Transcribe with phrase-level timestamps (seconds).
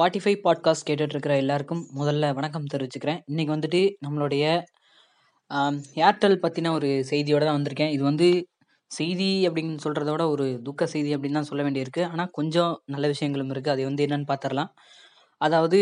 [0.00, 3.18] Spotify podcast கேட்டுட்ருக்கிற எல்லாருக்கும் முதல்ல வணக்கம் தெரிவிச்சுக்கிறேன்.
[3.30, 4.44] இன்றைக்கி வந்துட்டு நம்மளுடைய
[6.06, 7.90] ஏர்டெல் பற்றின ஒரு செய்தியோடு தான் வந்திருக்கேன்.
[7.96, 8.28] இது வந்து
[8.90, 12.02] செய்தி அப்படின்னு சொல்கிறத விட ஒரு துக்க செய்தி அப்படின்னு தான் சொல்ல வேண்டியிருக்கு.
[12.12, 14.70] ஆனால் கொஞ்சம் நல்ல விஷயங்களும் இருக்குது அது வந்து என்னன்னு பார்த்துடலாம்
[15.46, 15.80] அதாவது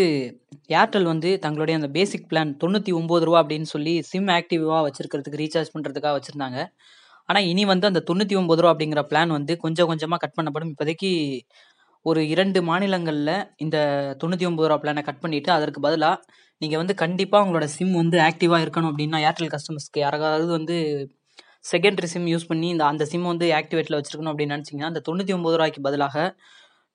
[0.81, 5.75] ஏர்டெல் வந்து தங்களுடைய அந்த பேசிக் பிளான் தொண்ணூற்றி ஒம்பது ரூபா அப்படின்னு சொல்லி சிம் ஆக்டிவாக வச்சுருக்கிறதுக்கு ரீசார்ஜ்
[5.77, 6.61] பண்ணுறதுக்காக வச்சுருந்தாங்க.
[7.29, 10.73] ஆனால் இனி வந்து அந்த தொண்ணூற்றி ஒம்பது ரூபா அப்படிங்கிற பிளான் வந்து கொஞ்சம் கொஞ்சமாக கட் பண்ணப்படும்.
[10.75, 11.13] இப்போதைக்கு
[12.09, 13.77] ஒரு இரண்டு மாநிலங்களில் இந்த
[14.21, 16.23] தொண்ணூற்றி ஒம்பது ரூபா பிளானை கட் பண்ணிவிட்டு அதற்கு பதிலாக
[16.63, 20.77] நீங்கள் வந்து கண்டிப்பாக உங்களோட சிம் வந்து ஆக்டிவாக இருக்கணும் அப்படின்னா ஏர்டெல் கஸ்டமர்ஸ்க்கு யாராவது வந்து
[21.73, 25.57] செகண்டரி சிம் யூஸ் பண்ணி இந்த அந்த சிம் வந்து ஆக்டிவேட்டில் வச்சுருக்கணும் அப்படின்னு நினச்சிங்கன்னா அந்த தொண்ணூற்றி ஒம்பது
[25.57, 26.17] ரூபாய்க்கு பதிலாக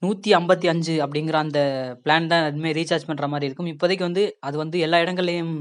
[0.02, 1.59] நூற்றி ஐம்பத்தி அஞ்சு அப்படிங்கிற அந்த
[2.04, 3.70] பிளான் தான் எதுவுமே ரீசார்ஜ் பண்ணுற மாதிரி இருக்கும்.
[3.73, 5.54] இப்போதைக்கு வந்து அது வந்து எல்லா இடங்கள்லையும்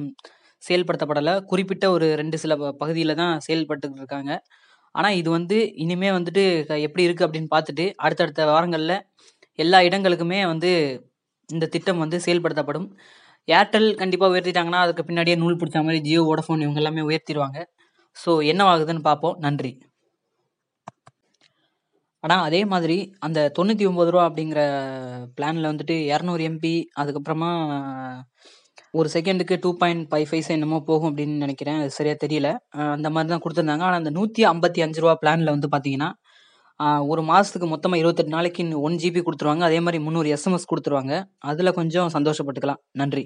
[0.62, 1.45] செயல்படுத்தப்படலை.
[1.45, 4.32] குறிப்பிட்ட ஒரு ரெண்டு சில பகுதியில் தான் செயல்பட்டுக்கிட்டு இருக்காங்க.
[4.95, 8.96] ஆனால் இது வந்து இனிமே வந்துட்டு க- எப்படி இருக்குது அப்படின்னு பார்த்துட்டு அடுத்தடுத்த வாரங்களில்
[9.59, 10.70] எல்லா இடங்களுக்குமே வந்து
[11.48, 12.88] இந்த திட்டம் வந்து செயல்படுத்தப்படும்.
[13.48, 17.59] ஏர்டெல் கண்டிப்பாக உயர்த்திட்டாங்கன்னா அதுக்கு பின்னாடியே நூல் பிடிச்ச மாதிரி ஜியோ வோடஃபோன் இவங்க எல்லாமே உயர்த்திடுவாங்க
[18.16, 19.37] ஸோ என்னவாகுதுன்னு பார்ப்போம்.
[19.46, 19.73] நன்றி.
[22.24, 24.60] ஆனால் அதே மாதிரி அந்த தொண்ணூற்றி ஒம்பது ரூபா அப்படிங்கிற
[25.37, 27.51] பிளானில் வந்துட்டு இரநூறு எம்பி அதுக்கப்புறமா
[28.98, 31.79] ஒரு செகண்டுக்கு டூ பாயிண்ட் ஃபைவ் ஃபைவ்ஸ் என்னமோ போகும் அப்படின்னு நினைக்கிறேன்.
[31.82, 32.48] அது சரியாக தெரியல.
[32.96, 33.85] அந்த மாதிரி தான் கொடுத்துருந்தாங்க.
[33.88, 36.10] ஆனால் அந்த நூற்றி ஐம்பத்தி அஞ்சு ரூபா பிளானில் வந்து பார்த்தீங்கன்னா
[37.07, 39.59] ஒரு மாதத்துக்கு மொத்தமாக இருபத்தெட்டு நாளைக்கு ஒன் ஜிபி கொடுத்துருவாங்க.
[39.59, 41.25] அதே மாதிரி முந்நூறு எஸ்எம்எஸ் கொடுத்துருவாங்க.
[41.38, 42.83] அதில் கொஞ்சம் சந்தோஷப்பட்டுக்கலாம்.
[42.93, 43.25] நன்றி.